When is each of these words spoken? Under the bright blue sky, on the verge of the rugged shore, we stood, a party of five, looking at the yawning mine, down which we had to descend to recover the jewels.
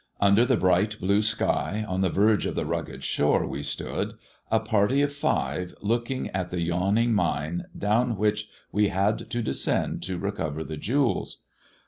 Under 0.19 0.45
the 0.47 0.57
bright 0.57 0.99
blue 0.99 1.21
sky, 1.21 1.85
on 1.87 2.01
the 2.01 2.09
verge 2.09 2.47
of 2.47 2.55
the 2.55 2.65
rugged 2.65 3.03
shore, 3.03 3.45
we 3.45 3.61
stood, 3.61 4.15
a 4.49 4.59
party 4.59 5.03
of 5.03 5.13
five, 5.13 5.75
looking 5.79 6.27
at 6.31 6.49
the 6.49 6.61
yawning 6.61 7.13
mine, 7.13 7.65
down 7.77 8.17
which 8.17 8.49
we 8.71 8.87
had 8.87 9.29
to 9.29 9.43
descend 9.43 10.01
to 10.01 10.17
recover 10.17 10.63
the 10.63 10.77
jewels. 10.77 11.43